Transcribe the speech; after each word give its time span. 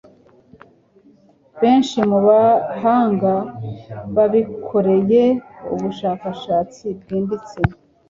Benshi 1.61 1.97
mu 2.09 2.19
bahanga 2.27 3.33
babikoreye 4.15 5.23
ubushakashatsi 5.73 6.85
bwimbitse 6.99 7.59